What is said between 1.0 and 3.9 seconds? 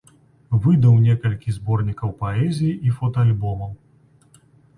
некалькі зборнікаў паэзіі і фотаальбомаў.